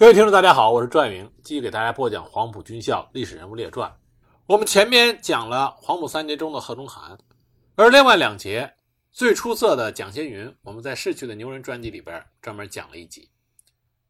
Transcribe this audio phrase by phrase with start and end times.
[0.00, 3.92] 各位听众，大家好，我是转云，继续给大家播讲黄埔军校历史人物列传。
[4.46, 7.18] 我们前面讲了黄埔三杰中的贺中涵，
[7.74, 8.72] 而另外两节
[9.10, 13.28] 最出色的蒋先云，我们在逝去的牛人专辑里边专门讲了一集。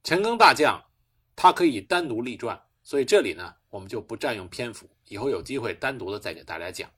[0.05, 0.79] 陈赓大将，
[1.35, 6.91] 他可以单独立传，所以这里呢，我们就不占用篇幅，以后有机会单独的再给大家讲。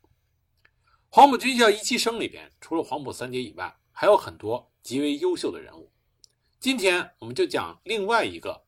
[1.11, 5.89] 黄埔军校一期生里边，除了黄埔三杰以外，还有很多极为优秀的人物。
[6.59, 8.61] 今天我们就讲另外一个。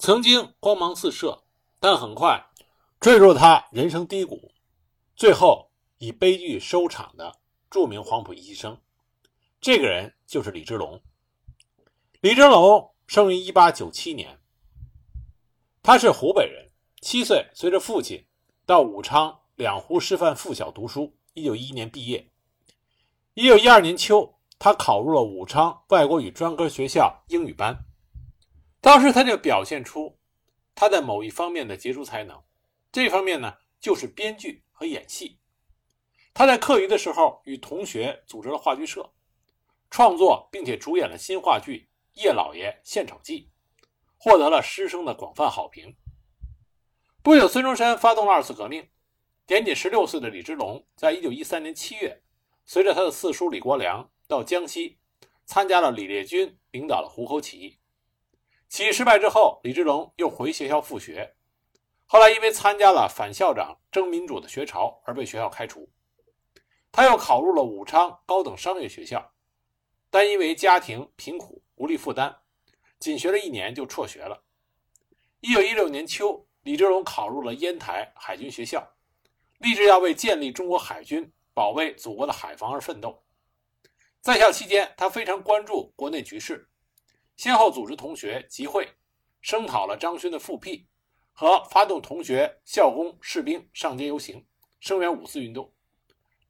[0.00, 1.42] 曾经光芒四射，
[1.78, 2.46] 但很快
[3.00, 4.50] 坠入他人生低谷，
[5.14, 8.80] 最后以悲剧收场的著名黄埔医生，
[9.60, 11.02] 这个人就是李之龙。
[12.22, 14.40] 李之龙生于一八九七年，
[15.82, 16.70] 他是湖北人，
[17.02, 18.24] 七岁随着父亲
[18.64, 22.26] 到武昌两湖师范附小读书，一九一一年毕业。
[23.34, 27.84] 一九一二年秋，他考入了武昌外国语专科学校英语班。
[28.80, 30.18] 当时他就表现出
[30.74, 32.42] 他在某一方面的杰出才能，
[32.90, 35.38] 这方面呢就是编剧和演戏。
[36.32, 39.12] 他在课余的时候与同学组织了话剧社，
[39.90, 41.88] 创作并且主演了新话剧
[42.22, 43.50] 《叶老爷献丑记》，
[44.16, 45.96] 获得了师生的广泛好评。
[47.22, 48.88] 不久，孙中山发动了二次革命，
[49.46, 52.22] 年仅十六岁的李之龙，在一九一三年七月，
[52.64, 54.98] 随着他的四叔李国梁到江西，
[55.44, 57.79] 参加了李烈钧领导的湖口起义。
[58.70, 61.34] 起义失败之后，李之龙又回学校复学，
[62.06, 65.90] 后来因为参加了反校长争民主的学潮而被学校开除。
[66.92, 69.32] 他又考入了武昌高等商业学校，
[70.08, 72.42] 但因为家庭贫苦无力负担，
[73.00, 74.40] 仅学了一年就辍学了。
[75.40, 78.88] 一九一六年秋，李之龙考入了烟台海军学校，
[79.58, 83.20] 立志要为建立中国海军、保卫祖国的海防而奋斗。
[84.20, 86.69] 在校期间，他非常关注国内局势。
[87.40, 88.86] 先后组织同学集会，
[89.40, 90.86] 声讨了张勋的复辟，
[91.32, 94.46] 和发动同学、校工、士兵上街游行，
[94.78, 95.72] 声援五四运动。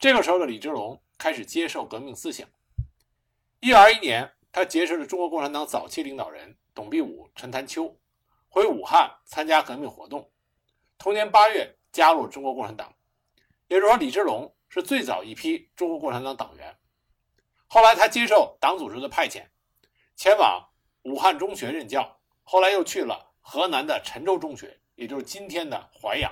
[0.00, 2.48] 这个时候的李之龙开始接受革命思想。
[3.60, 7.96] 一九二一年，他结识了中国共产党早期领导人董必武、陈潭秋，
[8.48, 10.28] 回武汉参加革命活动。
[10.98, 12.92] 同年八月，加入中国共产党。
[13.68, 16.76] 也就是说，李之龙是最早一批中国共产党党员。
[17.68, 19.46] 后来，他接受党组织的派遣，
[20.16, 20.66] 前往。
[21.04, 26.30] 武汉中学任教，后来又去了河南的陈州中学，也就是今天的淮阳。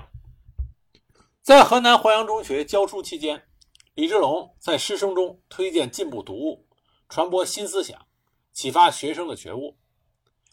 [1.43, 3.49] 在河南淮阳中学教书期间，
[3.95, 6.67] 李之龙在师生中推荐进步读物，
[7.09, 8.06] 传播新思想，
[8.53, 9.79] 启发学生的觉悟，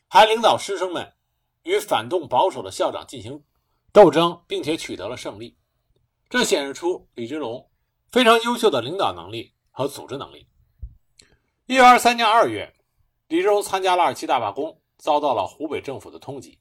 [0.08, 1.14] 还领导师生们
[1.64, 3.44] 与反动保守的校长进行
[3.92, 5.58] 斗争，并且取得了胜利。
[6.30, 7.70] 这显示出李之龙
[8.12, 10.48] 非常优秀的领导能力和组织能力。
[11.66, 12.75] 一九二三年二月。
[13.28, 16.60] 李之龙参加了二七大罢工，遭到了湖北政府的通缉。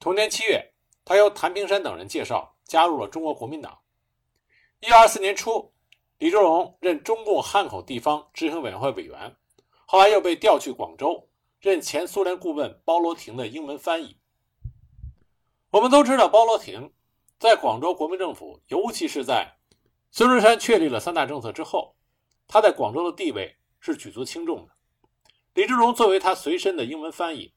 [0.00, 0.72] 同年七月，
[1.04, 3.78] 他由谭平山等人介绍加入了中国国民党。
[4.80, 5.74] 一九二四年初，
[6.16, 9.36] 李之龙任中共汉口地方执行委员会委员，
[9.84, 11.28] 后来又被调去广州，
[11.60, 14.18] 任前苏联顾问包罗廷的英文翻译。
[15.70, 16.94] 我们都知道，包罗廷
[17.38, 19.58] 在广州国民政府，尤其是在
[20.10, 21.94] 孙中山确立了三大政策之后，
[22.48, 24.72] 他在广州的地位是举足轻重的。
[25.54, 27.54] 李之龙作为他随身的英文翻译，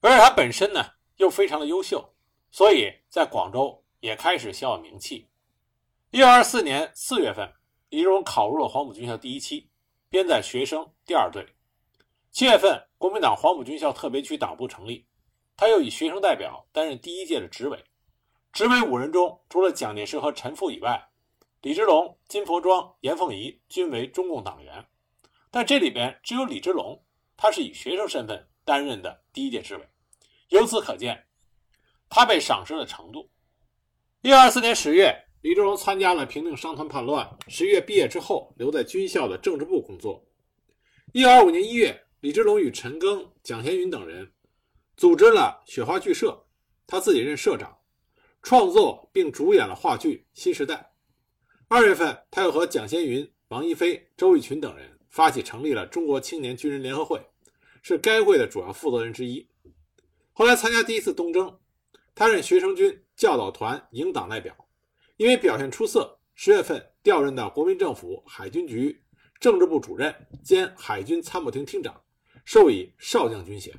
[0.00, 2.14] 而且他本身呢又非常的优秀，
[2.52, 5.28] 所以在广州也开始小有名气。
[6.12, 7.52] 一九二四年四月份，
[7.88, 9.68] 李之龙考入了黄埔军校第一期，
[10.08, 11.44] 编在学生第二队。
[12.30, 15.04] 七月份，国民党黄埔军校特别区党部成立，
[15.56, 17.84] 他又以学生代表担任第一届的执委。
[18.52, 21.10] 执委五人中，除了蒋介石和陈复以外，
[21.62, 24.86] 李之龙、金佛庄、严凤仪均为中共党员，
[25.50, 27.02] 但这里边只有李之龙。
[27.40, 29.88] 他是以学生身份担任的第一届执委，
[30.48, 31.24] 由此可见，
[32.08, 33.30] 他被赏识的程度。
[34.22, 37.38] 一二四年十月，李之龙参加了平定商团叛乱。
[37.46, 40.26] 十月毕业之后，留在军校的政治部工作。
[41.12, 44.32] 一二五年一月，李之龙与陈赓、蒋先云等人
[44.96, 46.44] 组织了雪花剧社，
[46.88, 47.78] 他自己任社长，
[48.42, 50.74] 创作并主演了话剧《新时代》。
[51.68, 54.98] 二月份，他又和蒋先云、王一飞、周逸群等人。
[55.10, 57.18] 发起成立了中国青年军人联合会，
[57.88, 59.48] 是该会的主要负责人之一。
[60.34, 61.58] 后来参加第一次东征，
[62.14, 64.54] 他任学生军教导团营党代表，
[65.16, 69.02] 因为表现出色，十月份调任到国民政府海军局
[69.40, 70.14] 政治部主任
[70.44, 71.98] 兼海军参谋厅厅长，
[72.44, 73.74] 授以少将军衔。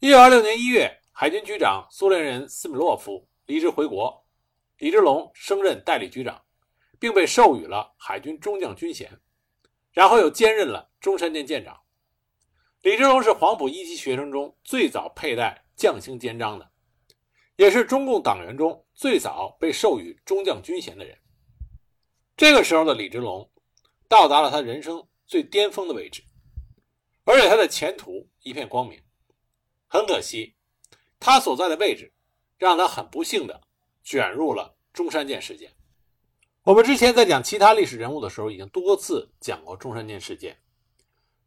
[0.00, 4.26] 一九二六年一月，海军局长苏联人斯米洛夫离职回国，
[4.76, 6.44] 李之龙升任代理局长，
[6.98, 9.18] 并被授予了海军中将军衔。
[9.90, 11.74] 然后又兼任了中山舰舰长。
[12.82, 16.70] 李之龙是黄埔一期学生中最早佩戴将星肩章的，
[17.56, 21.18] 也是中共党员中最早被授予中将军衔的人。
[22.36, 23.50] 这个时候的李之龙，
[24.08, 26.22] 到达了他人生最巅峰的位置，
[27.24, 29.02] 而且他的前途一片光明。
[29.88, 30.54] 很可惜，
[31.18, 32.12] 他所在的位置，
[32.58, 33.60] 让他很不幸的
[34.04, 35.72] 卷入了中山舰事件。
[36.62, 40.56] 我们之前在讲其他历史人物的时候，已经多次讲过中山舰事件。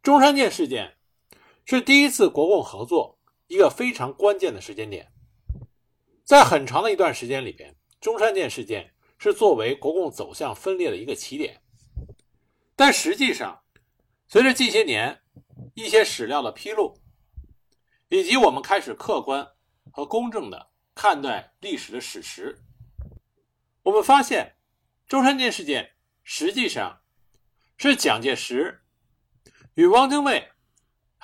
[0.02, 0.98] 中山舰事件
[1.64, 5.12] 是第一次国共合作一个非常关键的时间点。
[6.24, 8.92] 在很长的一段时间里边，中山舰事件。
[9.18, 11.62] 是作为国共走向分裂的一个起点，
[12.74, 13.62] 但实际上，
[14.26, 15.22] 随着近些年
[15.74, 16.98] 一些史料的披露，
[18.08, 19.46] 以及我们开始客观
[19.92, 22.58] 和公正的看待历史的史实，
[23.84, 24.56] 我们发现，
[25.06, 25.92] 中山舰事件
[26.24, 27.00] 实际上
[27.76, 28.82] 是蒋介石
[29.74, 30.50] 与汪精卫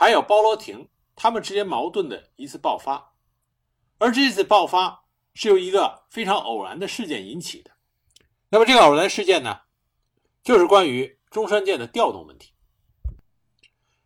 [0.00, 3.14] 还有包罗廷他们之间矛盾的一次爆发，
[3.98, 5.02] 而这次爆发
[5.34, 7.72] 是由一个非常偶然的事件引起的。
[8.48, 9.62] 那么这个偶然事件呢，
[10.44, 12.52] 就是关于中山舰的调动问题。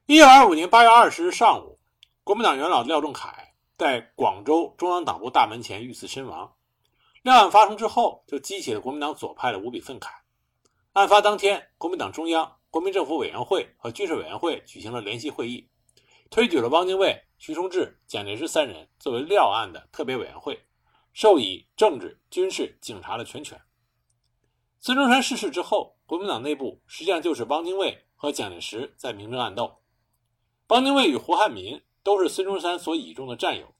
[0.06, 1.78] 一九二五年八月二十日上午，
[2.24, 3.36] 国民党元老廖仲恺
[3.76, 6.54] 在广州中央党部大门前遇刺身亡。
[7.20, 10.08] 料案发生之后，就激起了国民党左派的无比愤慨。
[10.94, 15.68] 案发当天，国民党中央、国民政府委员会和军事委员会举行了联席会议，
[16.32, 20.58] 推举了汪精卫、徐崇智、蒋介石三人作为料案的特别委员会，
[21.12, 23.60] 授以政治、军事、警察的全权。
[24.80, 29.82] 孙中山逝世之后，国民党内部实际上就是汪精卫和蒋介石在明争暗斗。
[30.68, 33.74] 汪精卫与胡汉民都是孙中山所倚重的战友，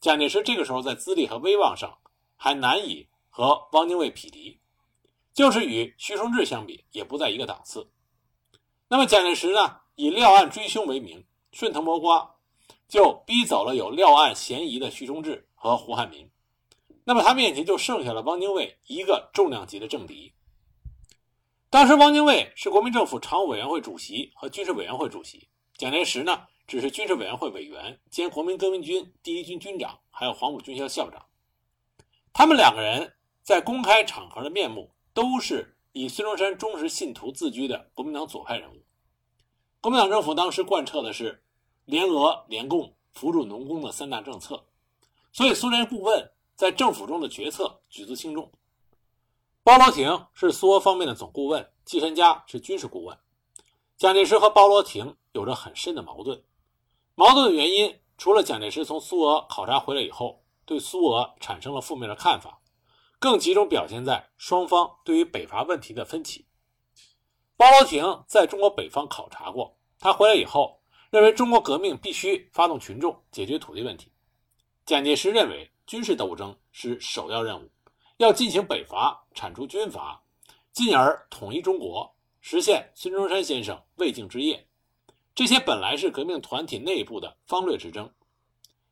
[0.00, 1.98] 蒋介石这个时候在资历和威望上
[2.36, 4.60] 还难以和汪精卫匹敌，
[5.34, 7.90] 就是与徐崇智相比也不在一个档次。
[8.86, 12.36] 那么蒋介石呢，以料案追凶为名，顺藤摸瓜，
[12.88, 16.28] 就逼走了有料案嫌疑的徐忠志和胡汉民。
[17.04, 20.32] 那么他面前就剩下了汪精卫一个重量级的政敌。
[21.70, 31.26] 当时，汪精卫是国民政府常务委员会主席和军事委员会主席，蒋介石呢只是军事委员会委员兼国民革命军第一军军长，还有黄埔军校校长。
[32.32, 38.84] 他们两个人在公开场合的面目都是以孙中山忠实信徒自居的国民党左派人物。
[39.80, 41.44] 国民党政府当时贯彻的是
[41.84, 44.64] 联俄联共扶助农工的三大政策，
[45.32, 48.50] 所以苏联顾问在政府中的决策举足轻重。
[49.62, 53.16] 包罗廷是苏俄方面的总顾问，季申嘉是军事顾问。
[53.96, 56.42] 蒋介石和包罗廷有着很深的矛盾，
[57.14, 62.60] 矛盾的原因除了蒋介石从苏俄考察回来以后对苏俄产生了负面的看法，
[63.20, 66.47] 更集中表现在双方对于北伐问题的分歧。
[67.58, 74.12] 包罗廷在中国北方考察过，他回来以后认为中国革命必须发动群众解决土地问题。
[74.86, 77.68] 蒋介石认为军事斗争是首要任务。
[78.18, 80.22] 要进行北伐，铲除军阀，
[80.72, 84.68] 进而统一中国，实现孙中山先生未竟之业。
[85.34, 88.08] 这些本来是革命团体内部的方略之争，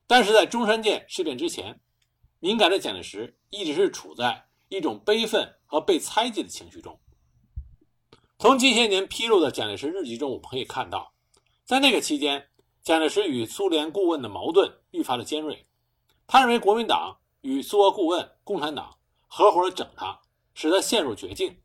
[0.08, 1.80] 但是在中山舰事变之前，
[2.40, 6.98] 敏感的蒋介石一直是处在一种悲愤和被猜忌的情绪中。
[8.38, 11.14] 从近些年披露的蒋介石日记中，我们可以看到，
[11.64, 12.48] 在那个期间，
[12.82, 15.66] 蒋介石与苏联顾问的矛盾愈发的尖锐。
[16.26, 18.94] 他认为国民党与苏俄顾问共产党。
[19.28, 20.20] 合伙整他，
[20.54, 21.58] 使他陷入绝境。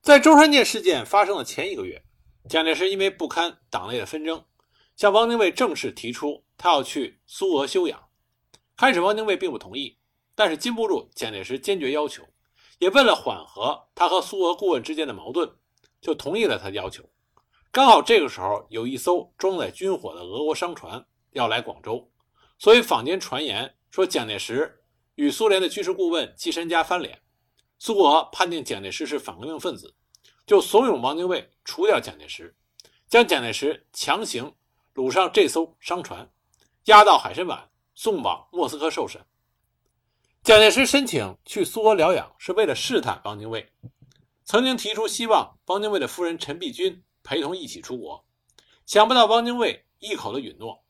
[0.00, 2.02] 在中山舰事件发生的前一个月，
[2.48, 4.44] 蒋介石因为不堪党内的纷争，
[4.96, 8.08] 向汪精卫正式提出他要去苏俄休养。
[8.76, 9.98] 开始，汪精卫并不同意，
[10.34, 12.26] 但是禁不住蒋介石坚决要求，
[12.84, 15.50] 也为了缓和他和苏俄顾问之间的矛盾，
[16.02, 17.02] 就同意了他的要求。
[17.72, 22.10] 刚好这个时候有一艘装载军火的俄国商船要来广州，
[22.58, 24.82] 所以坊间传言说蒋介石。
[25.14, 27.22] 与苏联的军事顾问季申嘉翻脸，
[27.78, 29.94] 苏俄判定蒋介石是反革命分子，
[30.44, 32.54] 就怂恿汪精卫除掉蒋介石，
[33.08, 34.54] 将蒋介石强行
[34.94, 36.30] 掳上这艘商船，
[36.84, 39.24] 押到海参崴，送往莫斯科受审。
[40.44, 43.72] 蒋介石申请去苏俄疗养，是为了试探汪精卫，
[44.44, 48.26] 曾经提出希望汪精卫的夫人陈璧君陪同一起出国，
[48.84, 50.84] 想不到汪精卫一口的允诺，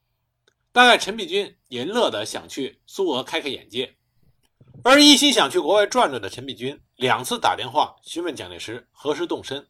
[0.72, 3.94] 大概陈璧君也乐得想去苏俄开开眼界。
[4.82, 9.68] 而一心想去国外转转的陈璧君，两次打电话询问蒋介石何时动身，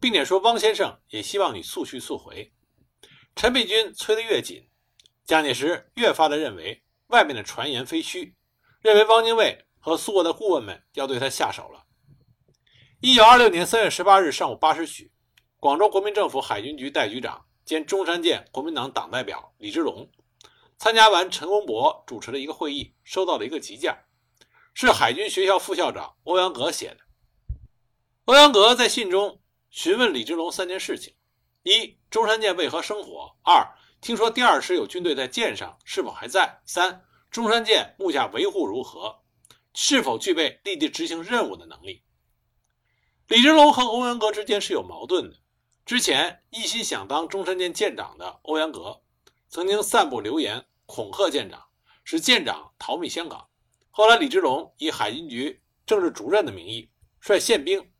[0.00, 2.54] 并且说汪先生也希望你速去速回。
[3.34, 4.66] 陈璧君催得越紧，
[5.26, 8.34] 蒋介石越发的认为外面的传言非虚，
[8.80, 11.84] 认为汪精卫和苏俄的顾问们要对他下手了。
[13.00, 15.12] 一九二六年三月十八日上午八时许，
[15.58, 20.10] 广州国民政府海军局代局长兼中山舰国民党党代表李之龙，
[20.78, 23.96] 参加完陈公博主持的一个会议，收到了一个急件，
[24.72, 26.98] 是海军学校副校长欧阳格写的。
[28.24, 29.40] 欧阳格在信中
[29.70, 31.14] 询问李之龙三件事情：
[31.62, 36.60] 一、中山舰为何生火；二、听说第二师有军队在舰上，是否还在？
[36.64, 37.04] 三、
[37.36, 39.20] 中山舰目下维护如何？
[39.74, 42.02] 是否具备立即执行任务的能力？
[43.28, 45.36] 李之龙和欧阳格之间是有矛盾的。
[45.84, 49.02] 之前一心想当中山舰舰长的欧阳格，
[49.50, 51.62] 曾经散布流言恐吓舰长，
[52.04, 53.46] 使舰长逃避香港。
[53.90, 56.90] 后来李之龙以海军局政治主任的名义，
[57.20, 57.92] 率宪兵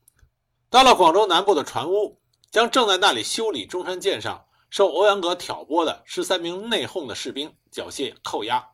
[0.70, 8.70] 到了广州南部的船坞，将正在那里修理中山舰上受欧阳格挑拨的十三名内讧的士兵缴械扣押。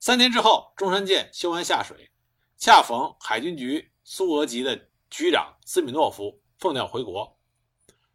[0.00, 2.10] 三天之后，中山舰修完下水，
[2.56, 7.38] 恰逢海军局苏俄籍的局长斯米诺夫奉调回国。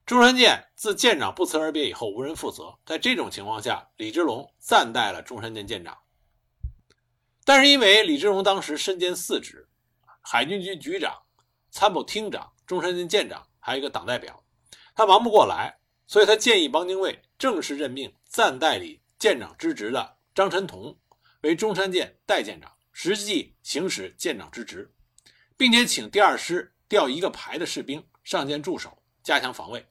[0.04, 2.76] 中山舰自舰长不辞而别以后，无人负责。
[2.88, 5.96] 在这种情况下，李之龙暂代了中山舰舰长。
[7.44, 9.70] 但是因为李之龙当时身兼四职，
[10.22, 11.16] 海军局局长、
[11.70, 14.44] 参谋厅长、中山舰舰长，还有一个党代表，
[14.96, 15.78] 他忙不过来，
[16.08, 20.98] 所以他建议汪精卫正式任命暂代理舰长之职的张晨同
[21.46, 24.92] 为中山舰代舰长，实际行使舰长之职，
[25.56, 29.86] 并且请第二师调一个排的士兵上舰驻守，加强防卫。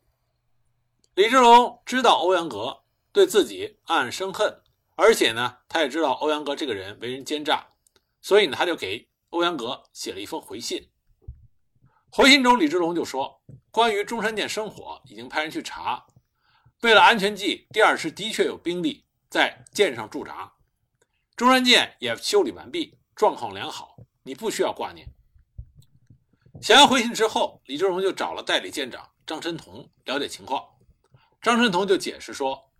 [1.14, 2.82] 李之龙知道欧阳格
[3.12, 4.62] 对自己暗暗生恨，
[4.96, 7.64] 而且呢，他也知道欧阳格这个人为人奸诈，
[8.20, 10.90] 所以呢，他就给欧阳格写了一封回信。
[12.10, 16.04] 回信中，李志龙就说：“关于中山舰生火，已经派人去查，
[16.80, 20.52] 为了安全计，第二师的确有兵力在舰上驻扎，
[21.36, 25.08] 中山舰也修理完毕，状况良好，你不需要挂念。”
[26.62, 30.64] 想要回信之后，李之龙就找了代理舰长张申同了解情况。
[31.42, 32.72] 张申同就解释说，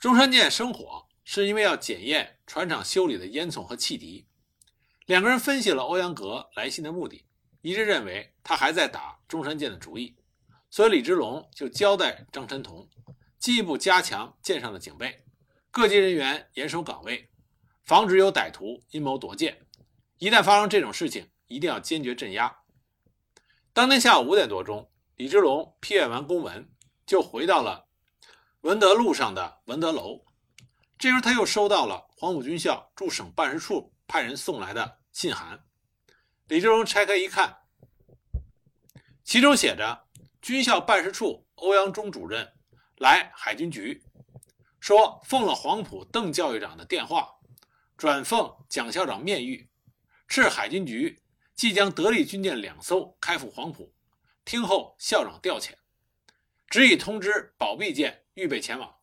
[0.00, 4.26] 中山舰生火是因为要检验船厂修理的烟囱和汽笛。
[5.06, 7.24] 两个人分析了欧阳格来信的目的，
[7.62, 10.16] 一致认为他还在打中山舰的主意，
[10.68, 12.88] 所以李之龙就交代张申同
[13.38, 15.24] 进一步加强舰上的警备，
[15.70, 17.30] 各级人员严守岗位，
[17.86, 19.64] 防止有歹徒阴谋夺舰。
[20.18, 22.58] 一旦发生这种事情，一定要坚决镇压。
[23.72, 26.68] 当天下午五点多钟，李之龙批阅完公文，
[27.06, 27.86] 就回到了。
[28.62, 30.24] 文德路上的文德楼，
[30.98, 35.64] 这时候他又收到了黄埔军校驻省办事处派人送来的信函。
[36.48, 37.58] 李之龙拆开一看，
[39.22, 40.08] 其中写着
[40.42, 42.52] ：“军校办事处欧阳中主任
[42.96, 44.02] 来海军局，
[44.80, 47.35] 说奉了黄埔邓教育长的电话，
[47.96, 49.68] 转奉蒋校长面谕，
[50.28, 51.22] 斥海军局
[51.54, 53.94] 即将得力军舰两艘开赴黄埔，
[54.44, 55.70] 听候校长调遣，
[56.68, 58.96] 只已通知保庇舰。”预备前往，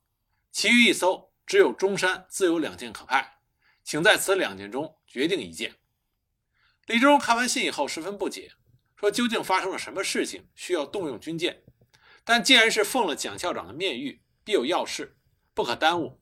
[0.51, 3.39] 其余一艘只有中山自有两舰可派，
[3.83, 5.73] 请在此两舰中决定一舰。
[6.85, 8.51] 李之龙看完信以后十分不解，
[8.95, 11.63] 说：“究竟发生了什么事情需要动用军舰？
[12.23, 15.17] 但既然是奉了蒋校长的面谕，必有要事，
[15.55, 16.19] 不可耽误。”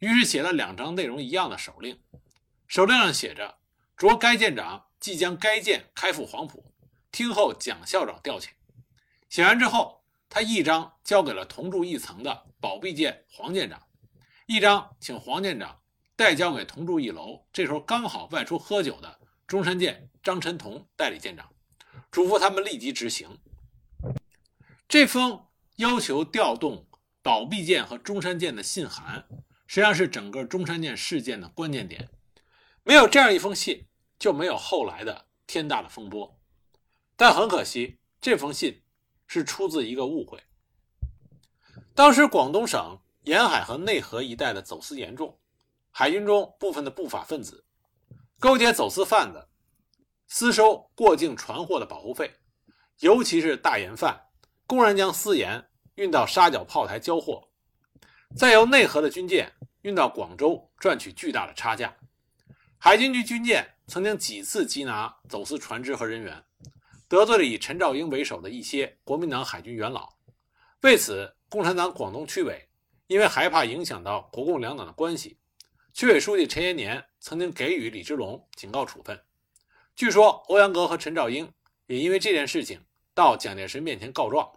[0.00, 1.98] 于是写了两张内容一样的手令，
[2.66, 3.58] 手令上写着
[3.96, 6.74] ：“着该舰长即将该舰开赴黄埔，
[7.10, 8.48] 听候蒋校长调遣。”
[9.30, 9.98] 写完之后。
[10.32, 13.82] 他一张交给了同住一层的保庇舰黄舰长，
[14.46, 15.80] 一张请黄舰长
[16.14, 21.52] 代交给同住一楼，这时候刚好外出喝酒的中山舰张晨同代理舰长，
[22.12, 23.40] 嘱咐他们立即执行。
[24.86, 26.86] 这封要求调动
[27.22, 29.26] 保庇舰和中山舰的信函，
[29.70, 32.10] 实际上是整个中山舰事件的关键点。
[32.82, 33.86] 没有这样一封信，
[34.18, 36.36] 就没有后来的天大的风波。
[37.14, 38.82] 但很可惜，这封信。
[39.32, 40.42] 是出自一个误会。
[41.94, 45.38] 当时广东省沿海和内河一带的走私严重，
[45.92, 47.64] 海军中部分的不法分子
[48.40, 49.46] 勾结走私贩子，
[50.26, 52.28] 私收过境船货的保护费，
[52.98, 54.20] 尤其是大盐贩，
[54.66, 57.49] 公然将私盐运到沙角炮台交货，
[58.36, 61.96] 再由内河的军舰运到广州赚取巨大的差价。
[62.78, 66.44] 海军局军舰曾经几次缉拿走私船只和人员。
[67.08, 70.10] 得罪了以陈兆英为首的一些国民党海军元老，
[70.82, 72.68] 为此，共产党广东区委
[73.08, 75.36] 因为害怕影响到国共两党的关系，
[75.92, 79.20] 区委书记陈延年曾经给予李之龙警告处分。
[79.96, 81.52] 据说欧阳格和陈兆英
[81.88, 82.80] 也因为这件事情
[83.12, 84.48] 到蒋介石面前告状，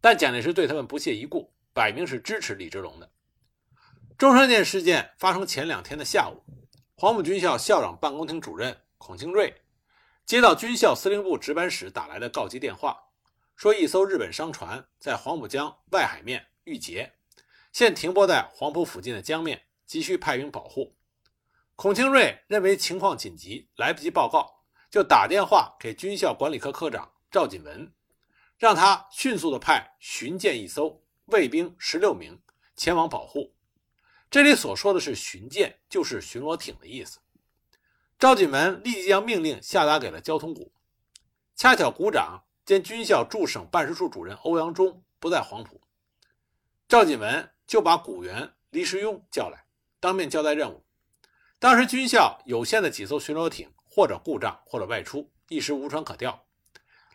[0.00, 3.10] 但蒋介石对他们不屑一顾，摆明是支持李之龙的。
[4.16, 6.40] 中山舰事件发生前两天的下午，
[6.94, 9.60] 黄埔军校校长办公厅主任孔庆瑞。
[10.24, 12.96] 接到军校司令部值班室打来的告急电话，
[13.56, 17.12] 说一艘日本商船在黄浦江外海面遇劫，
[17.72, 20.96] 现停泊在黄埔附近的江面，急需派兵保护。
[21.74, 27.92] 孔庆瑞认为情况紧急，来不及报告，就打电话给军校管理科科长赵锦文，
[28.56, 32.40] 让他迅速的派巡舰一艘，卫兵十六名
[32.76, 33.54] 前往保护。
[34.30, 37.20] 这里所说的是巡舰，就是巡逻艇的意思。
[38.18, 40.72] 赵锦文立即将命令下达给了交通股，
[41.54, 45.80] 恰巧股长兼军校驻省办事处主任欧阳中不在黄埔，
[46.88, 49.66] 赵锦文就把股员黎世庸叫来，
[50.00, 50.84] 当面交代任务。
[51.58, 56.46] 当时军校有限的几艘巡逻艇或者故障或者外出，一时无船可调，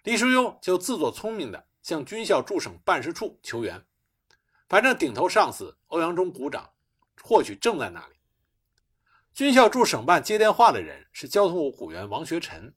[0.03, 3.83] 黎世庸就自作聪明的向军校驻省办事处求援，
[4.69, 6.69] 反正顶头上司欧阳中股长
[7.23, 8.15] 或许正在那里。
[9.33, 12.75] 军校驻省办接电话的人是交通部股员王学臣。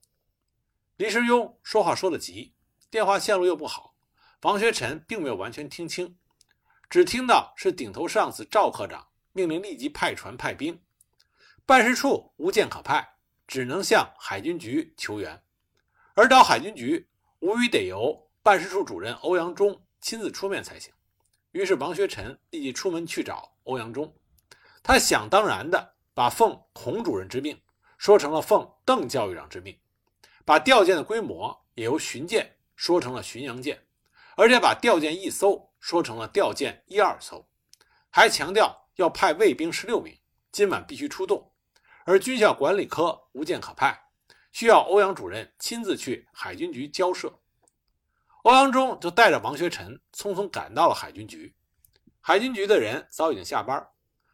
[0.96, 2.54] 黎时庸说话说得急，
[2.90, 3.94] 电话线路又不好，
[4.42, 6.16] 王学臣并没有完全听清，
[6.88, 10.80] 只听到是顶头上司赵科长命令立即派船派兵，
[11.66, 15.42] 办事处无舰可派，只能向海军局求援。
[16.14, 17.08] 而找海军局，
[17.40, 20.92] 无疑得由办事处主任欧阳中亲自出面才行。
[21.52, 24.12] 于是王学臣立即出门去找欧阳中，
[24.82, 25.92] 他想当然的。
[26.14, 27.58] 把奉孔主任之命
[27.96, 29.74] 说成了奉邓教育长之命，
[30.44, 33.82] 把调舰的规模也由巡舰说成了巡洋舰，
[34.36, 37.48] 而且把调舰一艘说成了调舰一二艘，
[38.10, 40.14] 还强调要派卫兵十六名，
[40.50, 41.50] 今晚必须出动，
[42.04, 43.98] 而军校管理科无舰可派，
[44.52, 47.32] 需要欧阳主任亲自去海军局交涉。
[48.42, 51.54] 欧阳中就带着王学臣匆匆赶到了海军局，
[52.20, 53.88] 海军局的人早已经下班，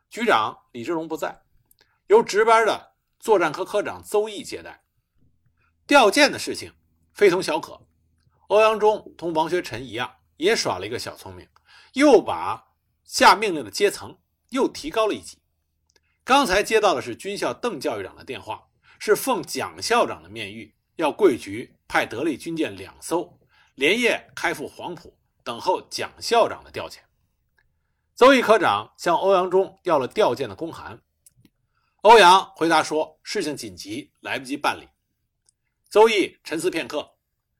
[0.09, 1.43] 局长李志龙不在。
[2.07, 4.83] 由值班的作战科科长邹毅接待。
[5.87, 6.73] 调舰的事情
[7.12, 7.87] 非同小可，
[8.47, 11.47] 欧阳中同王学臣一样，也耍了一个小聪明，
[11.93, 12.69] 又把
[13.05, 15.38] 下命令的阶层又提高了一级。
[16.25, 23.38] 刚才接到的是军校邓教育长的电话，是奉蒋校长的面谕，要贵局派得力军舰两艘，
[23.79, 26.99] 连夜开赴黄埔，等候蒋校长的调遣。
[28.12, 31.01] 邹毅科长向欧阳中要了调件的公函。
[32.01, 34.88] 欧阳回答说：“事情紧急，来不及办理。”
[35.88, 37.09] 邹毅沉思片刻，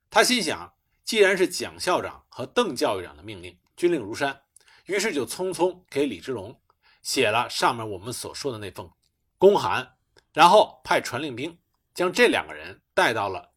[0.09, 0.73] 他心想：
[1.05, 4.41] 既然是蒋校长和邓教育长的命令，军令如山，
[4.87, 6.59] 于是就匆匆给李之龙
[7.01, 8.91] 写了上面我们所说的那封
[9.37, 9.95] 公函，
[10.33, 11.57] 然后派传令兵
[11.93, 13.53] 将这两个人带到了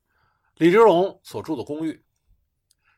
[0.55, 2.05] 李之龙所住的公寓。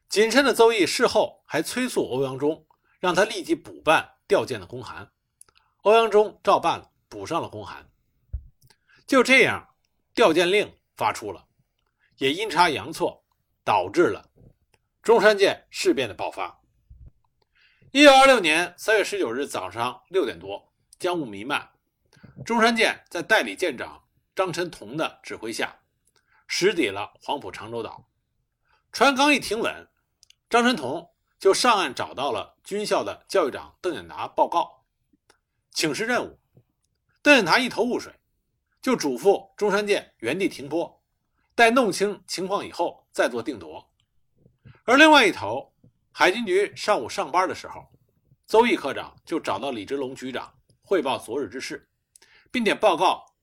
[0.08, 2.66] 谨慎的邹毅事后还催促欧阳中，
[3.00, 5.10] 让他立即补办调件的公函。
[5.82, 6.90] 欧阳中照办了。
[7.06, 7.88] 补上了公函，
[9.06, 9.76] 就这样，
[10.16, 11.46] 调舰令发出了，
[12.16, 13.24] 也阴差阳错
[13.62, 14.30] 导致了
[15.00, 16.60] 中山舰事变的爆发。
[17.92, 21.70] 一九二六年三月十九日早上六点多，江雾弥漫，
[22.44, 24.02] 中山舰在代理舰长
[24.34, 25.82] 张晨同的指挥下，
[26.48, 28.08] 驶抵了黄埔长洲岛。
[28.90, 29.88] 船刚一停稳，
[30.48, 34.84] 张春同就上岸找到了军校的教育长邓演达报告，
[35.72, 36.38] 请示任务。
[37.22, 38.14] 邓演达一头雾水，
[38.80, 41.02] 就嘱咐中山舰原地停泊，
[41.54, 43.90] 待弄清情况以后再做定夺。
[44.84, 45.74] 而另外一头，
[46.12, 47.90] 海军局上午上班的时候，
[48.46, 51.90] 邹毅科长就找到李之龙局长汇报昨日之事，
[52.50, 53.34] 并且报告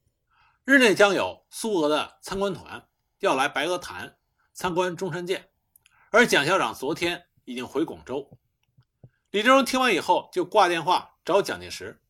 [0.64, 2.88] 日内将有苏俄的参观团
[3.20, 4.18] 要来白鹅潭
[4.54, 5.51] 参观中山舰，
[6.14, 8.38] 而蒋校长昨天已经回广州。
[9.30, 12.02] 李志荣听完以后，就挂电话找蒋介石。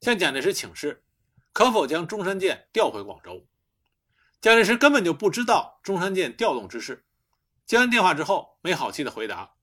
[0.00, 1.02] 向蒋介石请示，
[1.52, 3.44] 可否将中山舰调回广州？
[4.40, 7.04] 蒋介石根本就不知道中山舰调动之事。
[7.64, 9.54] 接完电话之后，没好气的回答：“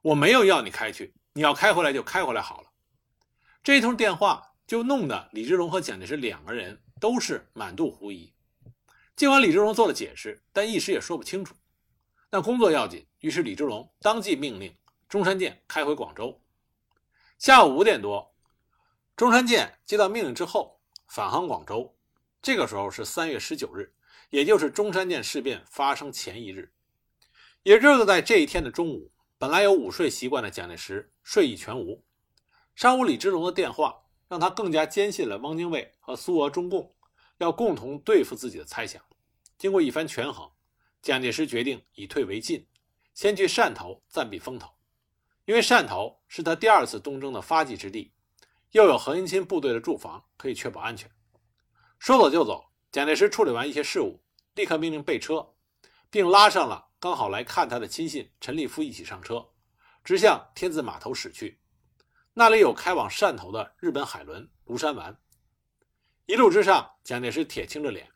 [0.00, 2.70] 我没有要你开去，你要开回来就开回来好了。”
[3.62, 8.32] 这一通电话就弄得李志荣和蒋介石两个人都是满肚狐疑。
[9.14, 11.54] 尽管李志荣做了解释，但一时也说不清楚。
[12.30, 14.72] 但工作要紧，于是李之龙当即命令
[15.08, 16.40] 中山舰开回广州。
[17.38, 18.32] 下午五点多。
[19.16, 21.94] 中山舰接到命令之后返航广州，
[22.40, 23.92] 这个时候是三月十九日，
[24.30, 26.72] 也就是中山舰事变发生前一日。
[27.62, 32.02] 也就是在这一天的中午，本来有午睡习惯的蒋介石睡意全无。
[32.74, 33.94] 上午李之龙的电话
[34.28, 36.94] 让他更加坚信了汪精卫和苏俄中共
[37.38, 39.02] 要共同对付自己的猜想。
[39.58, 40.50] 经过一番权衡，
[41.02, 42.66] 蒋介石决定以退为进，
[43.14, 44.70] 先去汕头暂避风头，
[45.44, 48.12] 因为汕头是他第二次东征的发迹之地。
[48.72, 51.10] 又有何应钦部队的驻防，可以确保安全。
[51.98, 54.22] 说走就走，蒋介石处理完一些事务，
[54.54, 55.54] 立刻命令备车，
[56.08, 59.48] 并拉上了刚好来看他的亲信陈立夫一起上车，
[60.04, 61.60] 直向天字码头驶去。
[62.32, 65.18] 那里有开往汕头的日本海轮“庐山丸”。
[66.26, 68.08] 一路之上，蒋介石铁青着脸，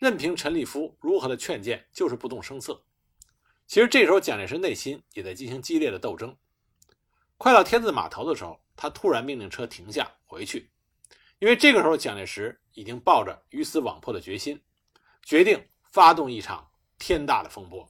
[0.00, 2.82] 任凭陈立夫如何的劝谏，就是不动声色。
[3.66, 6.34] 其实这时候，蒋介石内心也在进行激烈的斗争。
[7.36, 10.70] 快到天字码头的时候，他突然命令车停下回去，
[11.38, 14.62] 因为这个时候蒋介石已经抱着鱼死网破的决心，
[15.22, 17.86] 决定发动一场天大的风波。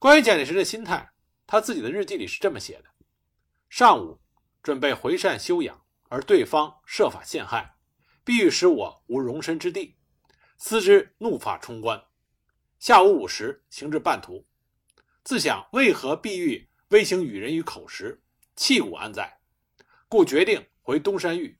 [0.00, 1.12] 关于蒋介石的心态，
[1.46, 2.86] 他自己的日记里是这么写的：
[3.68, 4.20] 上午
[4.60, 7.76] 准备回汕休养，而对方设法陷害，
[8.24, 9.94] 必欲使我无容身之地，
[10.66, 12.02] 思之怒发冲冠。
[12.78, 14.46] 下午五时，行至半途，
[15.22, 18.22] 自想为何必欲威行与人于口实，
[18.56, 19.40] 气骨安在？
[20.08, 21.58] 故决定回东山峪，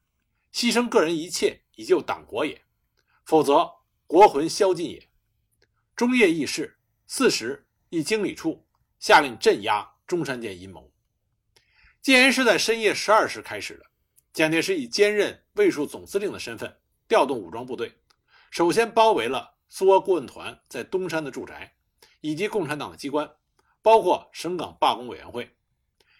[0.54, 2.64] 牺牲个人一切以救党国也，
[3.26, 3.70] 否则
[4.06, 5.06] 国魂消尽也。
[5.94, 8.66] 中夜议事，四时一经理处
[8.98, 10.90] 下令镇压中山舰阴谋。
[12.00, 13.84] 既然是在深夜十二时开始的。
[14.32, 16.74] 蒋介石以兼任卫戍总司令的身份，
[17.06, 17.92] 调动武装部队，
[18.54, 19.52] 首先包围了。
[19.66, 21.74] 苏俄顾问团在东山的住宅，
[22.20, 23.28] 以及共产党的机关，
[23.82, 25.56] 包括省港罢工委员会，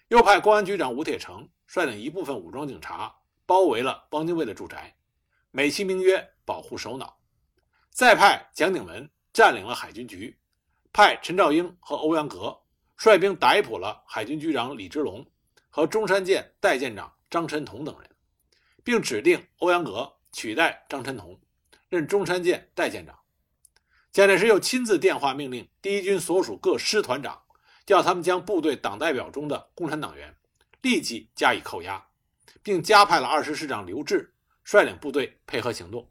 [0.09, 3.14] 又派公安局长吴铁城率领一部分武装警察
[3.47, 4.97] 包围了汪精卫的住宅，
[5.53, 7.16] 美其名曰保护首脑。
[7.90, 10.37] 再派蒋鼎文占领了海军局，
[10.92, 12.61] 派陈兆英和欧阳格
[12.97, 15.25] 率兵逮捕了海军局长李之龙
[15.70, 18.11] 和中山舰代舰长张琛同等人，
[18.83, 21.40] 并指定欧阳格取代张琛同，
[21.95, 23.17] 任中山舰代舰长。
[24.13, 27.41] 蒋介石又亲自电话命令第一军所属各师团长，
[27.87, 30.37] 叫他们将部队党代表中的共产党员
[30.83, 32.05] 立即加以扣押，
[32.63, 34.29] 并加派了二师师长刘峙
[34.63, 36.09] 率领部队配合行动。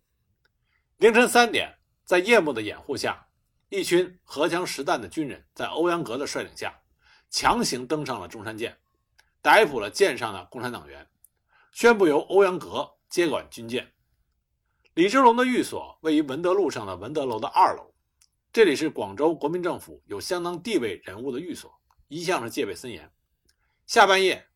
[0.98, 3.28] 凌晨三点，在夜幕的掩护下，
[3.69, 6.78] 一群荷枪实弹的军人在欧阳格的率领下，
[7.30, 8.78] 强行登上了中山舰，
[9.41, 11.08] 逮捕了舰上的共产党员，
[11.72, 13.91] 宣布由欧阳格接管军舰。
[14.95, 17.91] 李之龙的寓所位于文德路上的文德楼的二楼。
[18.51, 21.73] 这里是广州国民政府有相当地位人物的寓所，
[22.10, 23.12] 一向是戒备森严。
[23.88, 24.47] 下半夜，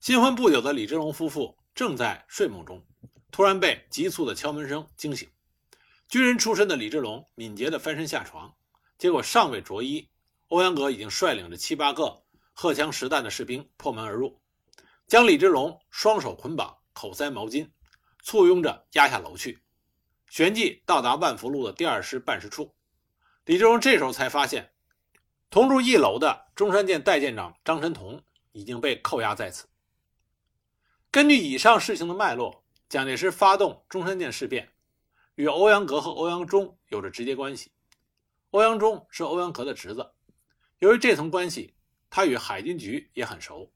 [0.00, 2.84] 新婚不久的李之龙夫妇正在睡梦中，
[3.30, 5.30] 突然被急促的敲门声惊醒。
[6.08, 8.52] 军人出身的李之龙敏捷地翻身下床，
[8.98, 10.08] 结果尚未着衣，
[10.48, 14.40] 欧阳格已经率领着七八个荷枪实弹的士兵破门而入，
[15.06, 17.70] 将李之龙双手捆绑，口塞毛巾，
[18.22, 19.58] 簇拥着押下楼去，
[20.30, 22.74] 旋即到达万福路的第二师办事处。
[23.44, 24.72] 李志荣这时候才发现，
[25.50, 29.66] 同住一楼的中山舰代舰长张申同已经被扣押在此。
[31.10, 34.72] 根据以上事情的脉络，蒋介石发动中山舰事变，
[35.34, 37.72] 与欧阳格和欧阳忠有着直接关系。
[38.50, 40.12] 欧阳忠是欧阳格的侄子，
[40.78, 41.74] 由于这层关系，
[42.08, 43.72] 他与海军局也很熟。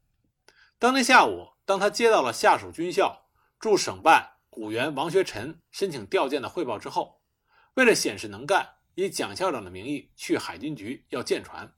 [0.79, 3.27] 当天下午，当他接到了下属军校
[3.59, 7.21] 驻省办古员王学臣申请调舰的汇报之后，
[7.75, 8.67] 为了显示能干。
[8.95, 11.71] 以蒋校长的名义去海军局要舰船，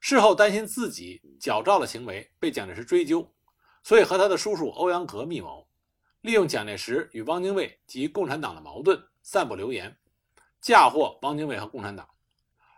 [0.00, 3.32] 事后担心自己矫诏的行为被蒋介石追究，
[3.84, 5.64] 所以和他的叔叔欧阳格密谋，
[6.22, 9.96] 利用蒋介石与汪精卫及共产党的矛盾，散布流言，
[10.60, 12.08] 嫁祸汪精卫和共产党。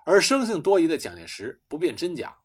[0.04, 2.36] 而生性多疑的蒋介石不辨真假，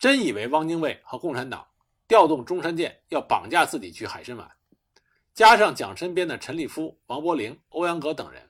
[0.00, 1.64] 真以为汪精卫和共产党
[2.08, 4.50] 调动中山舰要绑架自己去海参崴，
[5.36, 8.48] 加上蒋身边的陈立夫、王伯龄、欧阳格等人。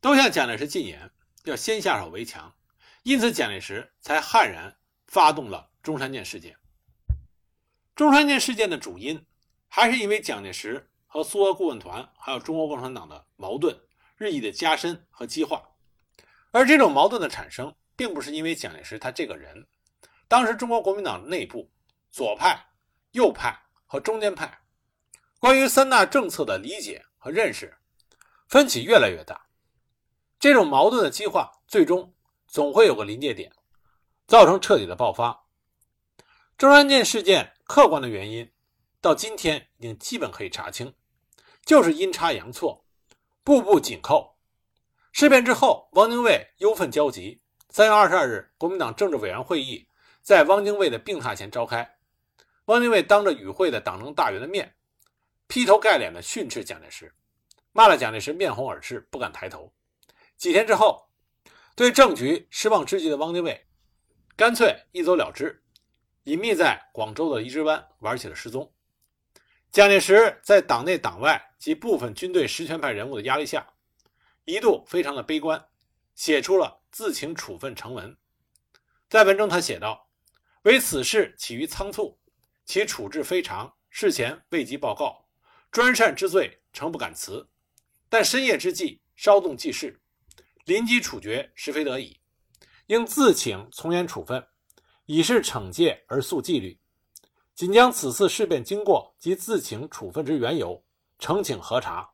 [0.00, 1.10] 都向蒋介石进言，
[1.42, 2.54] 要先下手为强，
[3.02, 6.56] 因此蒋介石才悍然发动了中山舰事件。
[7.96, 9.26] 中山舰事件的主因，
[9.66, 13.76] 还是因为蒋介石和苏俄顾问团还有中国共产党的矛盾
[14.16, 15.60] 日益的加深和激化。
[16.52, 19.66] 而这种矛盾的产生，并不是因为蒋介石他这个人。
[20.28, 21.68] 当时中国国民党内部，
[22.12, 22.64] 左派、
[23.10, 24.60] 右派和中间派，
[25.40, 27.74] 关于三大政策的理解和认识，
[28.46, 29.46] 分歧越来越大。
[30.38, 32.14] 这种矛盾的激化，最终
[32.46, 33.50] 总会有个临界点，
[34.26, 35.46] 造成彻底的爆发。
[36.58, 38.52] 中山舰事件客观的原因，
[39.00, 40.94] 到今天已经基本可以查清，
[41.64, 42.84] 就是阴差阳错，
[43.42, 44.36] 步步紧扣。
[45.10, 47.40] 事变之后，汪精卫忧愤交集。
[47.70, 49.88] 三月二十二日，国民党政治委员会议
[50.20, 51.96] 在汪精卫的病榻前召开，
[52.66, 54.74] 汪精卫当着与会的党政大员的面，
[55.50, 57.12] 劈头盖脸的训斥蒋介石，
[57.72, 59.74] 骂了蒋介石面红耳赤，不敢抬头。
[60.36, 61.10] 几天之后，
[61.74, 63.66] 对政局失望之极的汪精卫，
[64.36, 65.60] 干脆一走了之，
[66.22, 68.72] 隐秘在广州的荔枝湾玩起了失踪。
[69.72, 73.68] 蒋介石在党内党外及部分军队实权派人物的压力下，
[74.44, 75.66] 一度非常的悲观，
[76.14, 78.16] 写出了自请处分成文。
[79.08, 80.08] 在文中他写道
[80.62, 82.20] ：“为此事起于仓促，
[82.64, 85.26] 其处置非常，事前未及报告，
[85.70, 87.48] 专擅之罪，诚不敢辞。
[88.08, 90.00] 但深夜之际，稍纵即逝，
[90.64, 92.18] 临机处决，实非得已，
[92.86, 94.44] 应自请从严处分，
[95.06, 96.78] 以示惩戒而肃纪律。
[97.54, 100.82] 仅将此次事变经过及自请处分之缘由
[101.18, 102.10] 呈请核查，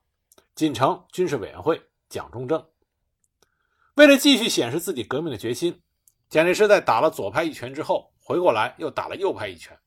[0.54, 2.62] 谨呈军事委员会蒋中正。
[3.94, 5.80] 为了继续显示自己革命的决心，
[6.28, 9.78] 蒋介石在打了左派一拳之后，回过来又打了右派一拳。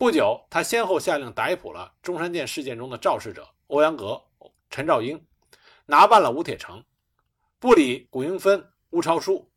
[0.00, 4.18] 不久，他先后下令逮捕了中山舰事件中的肇事者欧阳格、
[4.70, 5.22] 陈兆英，
[5.84, 6.82] 拿办了吴铁城，
[7.58, 9.52] 不理古英芬、乌超书，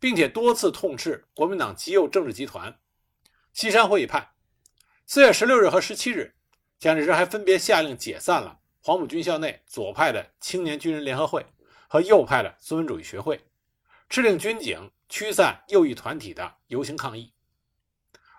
[0.00, 2.74] 并且多次痛斥国民党极右政治集团
[3.52, 4.26] 西山会议派。
[5.04, 6.34] 四月十六日和十七日，
[6.78, 11.44] 蒋介石还分别下令解散了黄埔军校内左派的青年军人联合会。
[11.86, 13.38] 和右派的资本主义学会，
[14.08, 17.30] 敕令军警驱散右翼团体的游行抗议，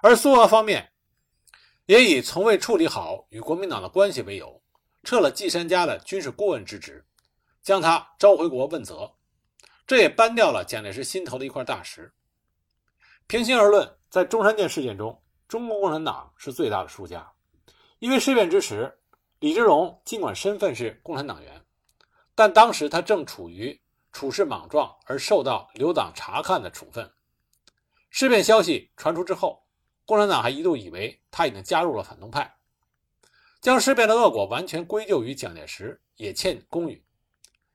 [0.01, 0.91] 而苏俄方面
[1.85, 4.61] 也以从未处理好与国民党的关系为由，
[5.03, 7.05] 撤了季山家的军事顾问之职，
[7.61, 9.15] 将他召回国问责，
[9.85, 12.13] 这也搬掉了蒋介石心头的一块大石。
[13.27, 17.29] 平心而论，在中山舰事件中，中国共产党是最大的输家，
[17.99, 18.99] 因为事变之时，
[19.39, 21.61] 李之龙尽管身份是共产党员。
[22.35, 23.79] 但当时他正处于
[24.11, 27.11] 处事莽撞而受到留党察看的处分。
[28.09, 29.62] 事变消息传出之后，
[30.05, 32.55] 共产党还一度以为他已经加入了反动派，
[33.61, 37.03] 将事变的恶果完全归咎于蒋介石，也欠公允。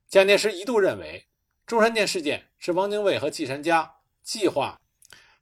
[0.08, 1.28] 蒋介石一度认为
[1.66, 4.80] 中山舰事件是汪精卫和季山嘉计划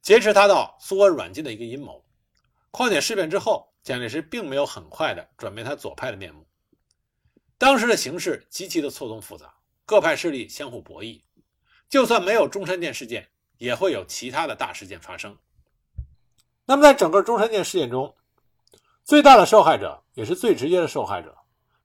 [0.03, 2.05] 劫持他到苏俄软禁的一个阴谋。
[2.71, 6.47] 况且事变之后，蒋介石并没有很快的转变他左派的面目。
[7.59, 11.23] 当时的形势极其的错综复杂，各派势力相互博弈。
[11.89, 15.39] 就算没有中山舰事件，也会有其他的大事件发生。
[16.69, 18.13] 那么，在整个中山舰事件中，
[19.05, 21.33] 最大的受害者也是最直接的受害者，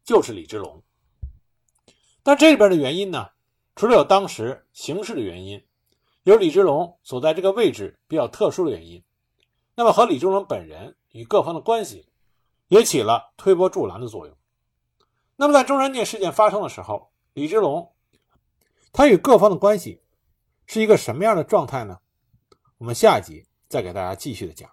[0.04, 0.82] 就是李之龙。
[2.24, 3.30] 但这里边的原因呢，
[3.76, 5.63] 除了有当时形势的原因，
[6.24, 9.04] 有李之龙所在这个位置比较特殊的原因，
[9.76, 12.08] 那么和李之龙本人与各方的关系，
[12.67, 14.36] 也起了推波助澜的作用。
[15.36, 17.91] 那么，在中山舰事件发生的时候，李之龙
[18.91, 20.02] 他与各方的关系
[20.65, 22.00] 是一个什么样的状态呢？
[22.80, 24.69] 我们下一集再给大家继续的讲。